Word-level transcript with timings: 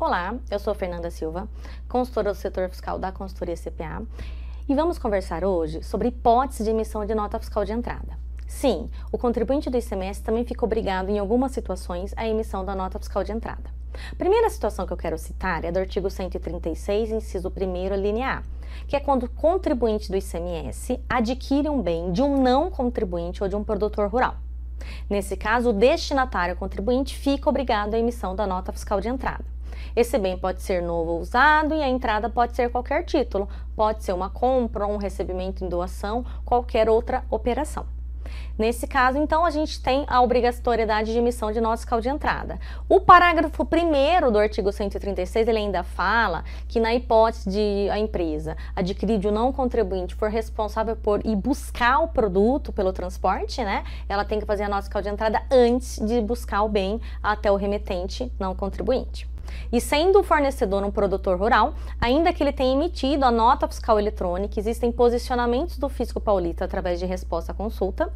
Olá, 0.00 0.34
eu 0.50 0.58
sou 0.58 0.74
Fernanda 0.74 1.08
Silva, 1.08 1.48
consultora 1.88 2.32
do 2.32 2.36
setor 2.36 2.68
fiscal 2.68 2.98
da 2.98 3.12
consultoria 3.12 3.54
CPA, 3.54 4.02
e 4.68 4.74
vamos 4.74 4.98
conversar 4.98 5.44
hoje 5.44 5.84
sobre 5.84 6.08
hipótese 6.08 6.64
de 6.64 6.70
emissão 6.70 7.06
de 7.06 7.14
nota 7.14 7.38
fiscal 7.38 7.64
de 7.64 7.72
entrada. 7.72 8.18
Sim, 8.48 8.90
o 9.12 9.16
contribuinte 9.16 9.70
do 9.70 9.78
ICMS 9.78 10.20
também 10.20 10.44
fica 10.44 10.64
obrigado, 10.64 11.10
em 11.10 11.18
algumas 11.20 11.52
situações, 11.52 12.12
à 12.16 12.26
emissão 12.26 12.64
da 12.64 12.74
nota 12.74 12.98
fiscal 12.98 13.22
de 13.22 13.30
entrada. 13.30 13.70
A 14.10 14.16
primeira 14.16 14.50
situação 14.50 14.84
que 14.84 14.92
eu 14.92 14.96
quero 14.96 15.16
citar 15.16 15.64
é 15.64 15.70
do 15.70 15.78
artigo 15.78 16.10
136, 16.10 17.12
inciso 17.12 17.48
1, 17.56 17.94
linha 17.94 18.38
A, 18.38 18.42
que 18.88 18.96
é 18.96 19.00
quando 19.00 19.22
o 19.22 19.30
contribuinte 19.30 20.10
do 20.10 20.16
ICMS 20.16 21.00
adquire 21.08 21.68
um 21.68 21.80
bem 21.80 22.10
de 22.10 22.20
um 22.20 22.42
não 22.42 22.68
contribuinte 22.68 23.44
ou 23.44 23.48
de 23.48 23.54
um 23.54 23.62
produtor 23.62 24.08
rural. 24.08 24.34
Nesse 25.08 25.36
caso, 25.36 25.70
o 25.70 25.72
destinatário 25.72 26.56
contribuinte 26.56 27.16
fica 27.16 27.48
obrigado 27.48 27.94
à 27.94 27.98
emissão 27.98 28.34
da 28.34 28.44
nota 28.44 28.72
fiscal 28.72 29.00
de 29.00 29.08
entrada. 29.08 29.53
Esse 29.94 30.18
bem 30.18 30.36
pode 30.36 30.62
ser 30.62 30.82
novo 30.82 31.12
ou 31.12 31.20
usado 31.20 31.74
e 31.74 31.82
a 31.82 31.88
entrada 31.88 32.28
pode 32.28 32.54
ser 32.54 32.70
qualquer 32.70 33.04
título, 33.04 33.48
pode 33.74 34.04
ser 34.04 34.12
uma 34.12 34.30
compra, 34.30 34.86
um 34.86 34.96
recebimento 34.96 35.64
em 35.64 35.68
doação, 35.68 36.24
qualquer 36.44 36.88
outra 36.88 37.24
operação. 37.30 37.86
Nesse 38.58 38.86
caso, 38.86 39.18
então, 39.18 39.44
a 39.44 39.50
gente 39.50 39.82
tem 39.82 40.04
a 40.06 40.20
obrigatoriedade 40.22 41.12
de 41.12 41.18
emissão 41.18 41.50
de 41.50 41.60
nota 41.60 41.78
fiscal 41.78 42.00
de 42.00 42.08
entrada. 42.08 42.58
O 42.88 43.00
parágrafo 43.00 43.64
1 43.64 44.30
do 44.30 44.38
artigo 44.38 44.72
136, 44.72 45.48
ele 45.48 45.58
ainda 45.58 45.82
fala 45.82 46.44
que 46.68 46.78
na 46.78 46.94
hipótese 46.94 47.50
de 47.50 47.88
a 47.90 47.98
empresa 47.98 48.56
adquirir 48.74 49.18
de 49.18 49.28
um 49.28 49.32
não 49.32 49.52
contribuinte 49.52 50.14
for 50.14 50.30
responsável 50.30 50.96
por 50.96 51.24
ir 51.26 51.36
buscar 51.36 51.98
o 51.98 52.08
produto 52.08 52.72
pelo 52.72 52.92
transporte, 52.92 53.62
né? 53.62 53.84
Ela 54.08 54.24
tem 54.24 54.38
que 54.38 54.46
fazer 54.46 54.64
a 54.64 54.68
nota 54.68 54.82
fiscal 54.82 55.02
de 55.02 55.08
entrada 55.08 55.42
antes 55.50 55.98
de 55.98 56.20
buscar 56.20 56.62
o 56.62 56.68
bem 56.68 57.00
até 57.22 57.50
o 57.50 57.56
remetente 57.56 58.32
não 58.38 58.54
contribuinte. 58.54 59.33
E 59.72 59.80
sendo 59.80 60.20
o 60.20 60.22
fornecedor 60.22 60.84
um 60.84 60.90
produtor 60.90 61.38
rural, 61.38 61.74
ainda 62.00 62.32
que 62.32 62.42
ele 62.42 62.52
tenha 62.52 62.74
emitido 62.74 63.24
a 63.24 63.30
nota 63.30 63.66
fiscal 63.66 63.98
eletrônica, 63.98 64.58
existem 64.58 64.92
posicionamentos 64.92 65.78
do 65.78 65.88
Fisco 65.88 66.20
Paulista 66.20 66.64
através 66.64 66.98
de 66.98 67.06
resposta 67.06 67.52
à 67.52 67.54
consulta, 67.54 68.12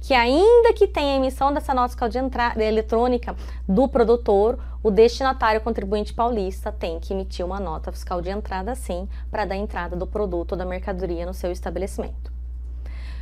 que 0.00 0.14
ainda 0.14 0.72
que 0.72 0.86
tenha 0.86 1.16
emissão 1.16 1.52
dessa 1.52 1.74
nota 1.74 1.88
fiscal 1.88 2.08
de 2.08 2.18
entrada 2.18 2.62
eletrônica 2.62 3.36
do 3.68 3.88
produtor, 3.88 4.58
o 4.82 4.90
destinatário 4.90 5.60
contribuinte 5.60 6.12
paulista 6.12 6.72
tem 6.72 6.98
que 6.98 7.12
emitir 7.12 7.46
uma 7.46 7.60
nota 7.60 7.92
fiscal 7.92 8.20
de 8.20 8.30
entrada 8.30 8.74
sim, 8.74 9.08
para 9.30 9.44
dar 9.44 9.56
entrada 9.56 9.94
do 9.94 10.06
produto 10.06 10.52
ou 10.52 10.58
da 10.58 10.64
mercadoria 10.64 11.24
no 11.24 11.32
seu 11.32 11.52
estabelecimento. 11.52 12.32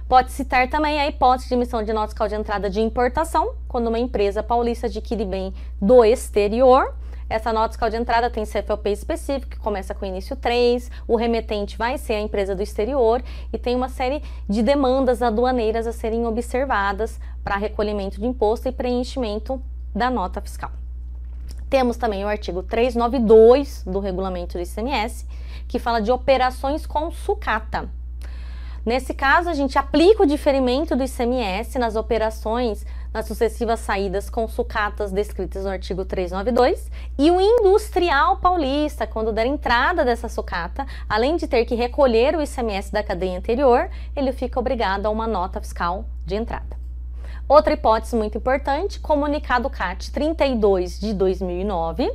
Pode 0.09 0.33
citar 0.33 0.69
também 0.69 1.01
a 1.01 1.07
hipótese 1.07 1.49
de 1.49 1.55
emissão 1.55 1.85
de 1.85 1.93
nota 1.93 2.09
fiscal 2.09 2.27
de 2.27 2.35
entrada 2.35 2.69
de 2.69 2.81
importação, 2.81 3.55
quando 3.69 3.87
uma 3.87 3.99
empresa 3.99 4.43
paulista 4.43 4.89
adquire 4.89 5.25
bem 5.25 5.55
do 5.81 6.05
exterior 6.05 6.95
essa 7.31 7.53
nota 7.53 7.69
fiscal 7.69 7.89
de 7.89 7.97
entrada 7.97 8.29
tem 8.29 8.45
CFOP 8.45 8.91
específico, 8.91 9.53
que 9.53 9.59
começa 9.61 9.95
com 9.95 10.05
início 10.05 10.35
3, 10.35 10.91
o 11.07 11.15
remetente 11.15 11.79
vai 11.79 11.97
ser 11.97 12.15
a 12.15 12.21
empresa 12.21 12.57
do 12.57 12.63
exterior 12.63 13.23
e 13.53 13.57
tem 13.57 13.77
uma 13.77 13.89
série 13.89 14.21
de 14.49 14.65
demandas 14.65 15.23
aduaneiras 15.23 15.87
a 15.87 15.93
serem 15.93 16.27
observadas 16.27 17.21
para 17.45 17.57
recolhimento 17.57 18.19
de 18.21 18.27
imposto 18.27 18.69
e 18.69 18.73
preenchimento 18.73 19.63
da 19.95 20.11
nota 20.11 20.41
fiscal. 20.41 20.73
Temos 21.71 21.97
também 21.97 22.25
o 22.25 22.29
artigo 22.29 22.65
392 22.65 23.85
do 23.85 24.01
regulamento 24.01 24.59
do 24.59 24.63
ICMS, 24.63 25.25
que 25.69 25.79
fala 25.79 26.03
de 26.03 26.11
operações 26.11 26.85
com 26.85 27.13
sucata. 27.13 27.89
Nesse 28.85 29.15
caso, 29.15 29.49
a 29.49 29.55
gente 29.55 29.79
aplica 29.79 30.25
o 30.25 30.27
diferimento 30.27 30.97
do 30.97 31.05
ICMS 31.05 31.79
nas 31.79 31.95
operações 31.95 32.85
nas 33.13 33.27
sucessivas 33.27 33.81
saídas 33.81 34.31
com 34.31 34.47
sucatas 34.47 35.11
descritas 35.13 35.65
no 35.65 35.71
artigo 35.71 36.05
392, 36.05 36.91
e 37.19 37.31
o 37.31 37.41
industrial 37.41 38.37
paulista, 38.37 39.07
quando 39.07 39.33
der 39.33 39.47
entrada 39.47 40.05
dessa 40.05 40.29
sucata, 40.29 40.87
além 41.09 41.37
de 41.37 41.47
ter 41.47 41.65
que 41.65 41.75
recolher 41.75 42.37
o 42.37 42.43
ICMS 42.43 42.93
da 42.93 43.03
cadeia 43.03 43.39
anterior, 43.39 43.91
ele 44.15 44.33
fica 44.33 44.61
obrigado 44.61 45.07
a 45.07 45.11
uma 45.11 45.27
nota 45.27 45.61
fiscal 45.61 46.05
de 46.25 46.37
entrada. 46.37 46.79
Outra 47.49 47.73
hipótese 47.73 48.15
muito 48.15 48.39
importante, 48.39 49.01
comunicado 49.01 49.69
CAT 49.69 50.13
32 50.13 51.01
de 51.01 51.13
2009, 51.13 52.09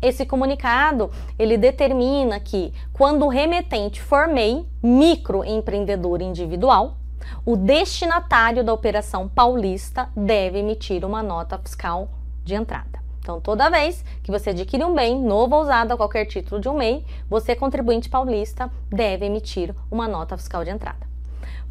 esse 0.00 0.24
comunicado, 0.24 1.10
ele 1.36 1.56
determina 1.56 2.38
que 2.38 2.72
quando 2.92 3.24
o 3.24 3.28
remetente 3.28 4.00
for 4.00 4.28
MEI, 4.28 4.64
microempreendedor 4.80 6.22
individual, 6.22 6.97
o 7.44 7.56
destinatário 7.56 8.64
da 8.64 8.72
operação 8.72 9.28
paulista 9.28 10.08
deve 10.16 10.58
emitir 10.58 11.04
uma 11.04 11.22
nota 11.22 11.58
fiscal 11.58 12.08
de 12.44 12.54
entrada. 12.54 12.98
Então, 13.20 13.40
toda 13.40 13.68
vez 13.68 14.02
que 14.22 14.30
você 14.30 14.50
adquire 14.50 14.84
um 14.84 14.94
bem 14.94 15.20
novo 15.20 15.54
ou 15.54 15.62
usado 15.62 15.92
a 15.92 15.96
qualquer 15.96 16.24
título 16.24 16.60
de 16.60 16.68
um 16.68 16.78
MEI, 16.78 17.04
você, 17.28 17.54
contribuinte 17.54 18.08
paulista, 18.08 18.70
deve 18.88 19.26
emitir 19.26 19.74
uma 19.90 20.08
nota 20.08 20.36
fiscal 20.36 20.64
de 20.64 20.70
entrada. 20.70 21.06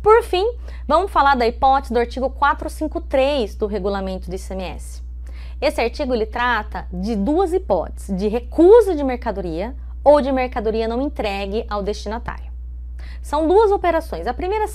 Por 0.04 0.22
fim, 0.22 0.54
vamos 0.88 1.12
falar 1.12 1.36
da 1.36 1.48
hipótese 1.48 1.92
do 1.92 2.00
artigo 2.00 2.30
453 2.30 3.56
do 3.56 3.66
regulamento 3.66 4.30
do 4.30 4.36
ICMS. 4.36 5.02
Esse 5.60 5.82
artigo 5.82 6.14
ele 6.14 6.28
trata 6.28 6.88
de 6.94 7.16
duas 7.16 7.52
hipóteses: 7.52 8.16
de 8.16 8.28
recusa 8.28 8.96
de 8.96 9.04
mercadoria 9.04 9.76
ou 10.04 10.22
de 10.22 10.32
mercadoria 10.32 10.88
não 10.88 11.02
entregue 11.02 11.66
ao 11.68 11.82
destinatário. 11.82 12.57
São 13.22 13.48
duas 13.48 13.72
operações. 13.72 14.28
A 14.28 14.34
primeira 14.34 14.66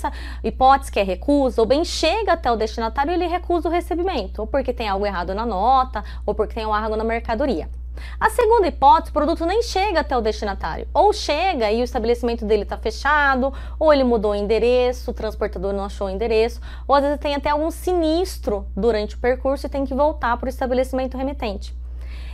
hipótese 0.43 0.91
que 0.91 0.99
é 0.99 1.03
recusa, 1.03 1.61
o 1.61 1.65
bem 1.65 1.83
chega 1.83 2.33
até 2.33 2.51
o 2.51 2.55
destinatário 2.55 3.11
e 3.11 3.15
ele 3.15 3.27
recusa 3.27 3.69
o 3.69 3.71
recebimento, 3.71 4.41
ou 4.41 4.47
porque 4.47 4.73
tem 4.73 4.87
algo 4.87 5.05
errado 5.05 5.33
na 5.33 5.45
nota, 5.45 6.03
ou 6.25 6.33
porque 6.33 6.55
tem 6.55 6.63
algo 6.63 6.95
na 6.95 7.03
mercadoria. 7.03 7.69
A 8.19 8.29
segunda 8.29 8.67
hipótese, 8.67 9.11
o 9.11 9.13
produto 9.13 9.45
nem 9.45 9.61
chega 9.61 9.99
até 9.99 10.17
o 10.17 10.21
destinatário, 10.21 10.87
ou 10.93 11.13
chega 11.13 11.71
e 11.71 11.81
o 11.81 11.83
estabelecimento 11.83 12.45
dele 12.45 12.63
está 12.63 12.77
fechado, 12.77 13.53
ou 13.79 13.93
ele 13.93 14.03
mudou 14.03 14.31
o 14.31 14.35
endereço, 14.35 15.11
o 15.11 15.13
transportador 15.13 15.73
não 15.73 15.85
achou 15.85 16.07
o 16.07 16.09
endereço, 16.09 16.59
ou 16.87 16.95
às 16.95 17.03
vezes 17.03 17.19
tem 17.19 17.35
até 17.35 17.49
algum 17.49 17.69
sinistro 17.69 18.65
durante 18.75 19.15
o 19.15 19.19
percurso 19.19 19.65
e 19.65 19.69
tem 19.69 19.85
que 19.85 19.93
voltar 19.93 20.35
para 20.37 20.47
o 20.47 20.49
estabelecimento 20.49 21.17
remetente. 21.17 21.75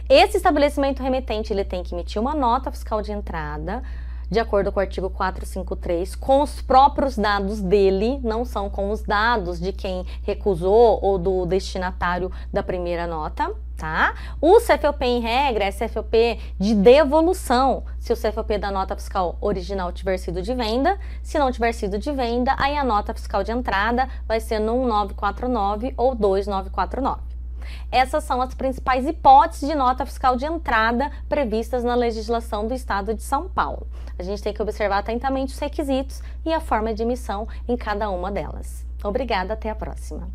Esse 0.10 0.38
estabelecimento 0.38 1.04
remetente 1.04 1.54
ele 1.54 1.64
tem 1.64 1.84
que 1.84 1.94
emitir 1.94 2.22
uma 2.22 2.34
nota 2.34 2.72
fiscal 2.72 3.02
de 3.02 3.12
entrada 3.12 3.84
de 4.30 4.40
acordo 4.40 4.72
com 4.72 4.80
o 4.80 4.82
artigo 4.82 5.10
453, 5.10 6.16
com 6.16 6.42
os 6.42 6.62
próprios 6.62 7.18
dados 7.18 7.62
dele, 7.62 8.20
não 8.24 8.46
são 8.46 8.70
com 8.70 8.92
os 8.92 9.02
dados 9.02 9.60
de 9.60 9.74
quem 9.74 10.06
recusou 10.24 11.00
ou 11.02 11.18
do 11.18 11.46
destinatário 11.46 12.32
da 12.54 12.62
primeira 12.62 13.08
nota, 13.08 13.52
tá? 13.76 14.14
O 14.40 14.60
CFOP 14.60 15.04
em 15.04 15.20
regra 15.20 15.66
é 15.66 15.72
CFOP 15.72 16.40
de 16.60 16.76
devolução, 16.76 17.84
se 18.00 18.14
o 18.14 18.16
CFOP 18.16 18.58
da 18.58 18.70
nota 18.70 18.96
fiscal 18.96 19.38
original 19.42 19.92
tiver 19.92 20.18
sido 20.18 20.42
de 20.42 20.54
venda, 20.54 21.00
se 21.24 21.40
não 21.40 21.52
tiver 21.52 21.72
sido 21.72 21.98
de 21.98 22.12
venda, 22.12 22.56
aí 22.58 22.78
a 22.78 22.84
nota 22.84 23.14
fiscal 23.14 23.44
de 23.44 23.52
entrada 23.52 24.08
vai 24.28 24.40
ser 24.40 24.60
no 24.60 24.80
1949 24.80 25.94
ou 25.98 26.14
2949. 26.14 27.29
Essas 27.92 28.24
são 28.24 28.42
as 28.42 28.54
principais 28.54 29.08
hipóteses 29.08 29.68
de 29.68 29.76
nota 29.76 30.06
fiscal 30.06 30.36
de 30.36 30.46
entrada 30.46 31.12
previstas 31.28 31.84
na 31.84 31.96
legislação 31.96 32.68
do 32.68 32.74
Estado 32.74 33.14
de 33.14 33.24
São 33.24 33.48
Paulo. 33.48 33.88
A 34.18 34.24
gente 34.24 34.42
tem 34.42 34.54
que 34.54 34.62
observar 34.62 35.00
atentamente 35.00 35.54
os 35.54 35.60
requisitos 35.60 36.22
e 36.46 36.54
a 36.54 36.60
forma 36.60 36.94
de 36.94 37.04
emissão 37.04 37.48
em 37.68 37.78
cada 37.78 38.10
uma 38.10 38.32
delas. 38.32 38.86
Obrigada, 39.04 39.54
até 39.54 39.70
a 39.70 39.76
próxima. 39.76 40.30